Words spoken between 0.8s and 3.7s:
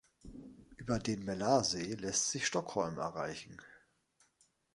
den Mälarsee lässt sich Stockholm erreichen.